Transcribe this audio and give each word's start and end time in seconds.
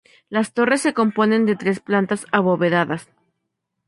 Las 0.29 0.53
torres 0.55 0.81
se 0.81 0.95
componen 0.95 1.45
de 1.45 1.55
tres 1.55 1.79
plantas 1.79 2.25
abovedadas. 2.31 3.07